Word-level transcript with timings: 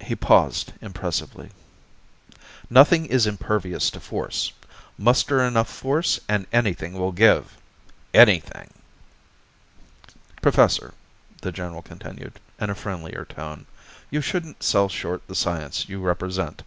He 0.00 0.14
paused 0.14 0.74
impressively. 0.80 1.50
"Nothing 2.70 3.06
is 3.06 3.26
impervious 3.26 3.90
to 3.90 3.98
force. 3.98 4.52
Muster 4.96 5.42
enough 5.42 5.68
force 5.68 6.20
and 6.28 6.46
anything 6.52 6.92
will 6.92 7.10
give. 7.10 7.56
Anything. 8.14 8.70
"Professor," 10.40 10.94
the 11.42 11.50
general 11.50 11.82
continued, 11.82 12.38
in 12.60 12.70
a 12.70 12.76
friendlier 12.76 13.24
tone, 13.24 13.66
"you 14.08 14.20
shouldn't 14.20 14.62
sell 14.62 14.88
short 14.88 15.26
the 15.26 15.34
science 15.34 15.88
you 15.88 15.98
represent. 16.00 16.62